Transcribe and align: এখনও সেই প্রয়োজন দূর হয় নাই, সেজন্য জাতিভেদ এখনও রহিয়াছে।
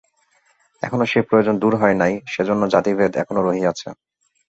এখনও 0.83 1.05
সেই 1.05 1.23
প্রয়োজন 1.27 1.55
দূর 1.63 1.73
হয় 1.81 1.95
নাই, 2.01 2.13
সেজন্য 2.33 2.61
জাতিভেদ 2.73 3.11
এখনও 3.17 3.45
রহিয়াছে। 3.47 3.87